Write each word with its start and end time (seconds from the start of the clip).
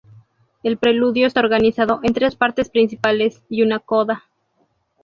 El 0.63 0.79
preludio 0.79 1.27
está 1.27 1.41
organizado 1.41 1.99
en 2.01 2.15
tres 2.15 2.35
partes 2.35 2.69
principales 2.71 3.43
y 3.49 3.61
una 3.61 3.77
coda. 3.77 4.23